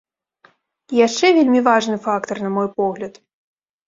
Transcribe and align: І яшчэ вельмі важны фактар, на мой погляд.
І 0.95 0.95
яшчэ 1.07 1.29
вельмі 1.37 1.61
важны 1.67 1.97
фактар, 2.05 2.37
на 2.47 2.51
мой 2.57 2.67
погляд. 2.81 3.21